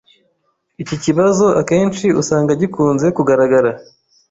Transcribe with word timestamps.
Iki 0.83 0.95
kibazo 1.03 1.45
akenshi 1.61 2.05
usanga 2.21 2.51
gikunze 2.61 3.07
kugaragara 3.15 3.71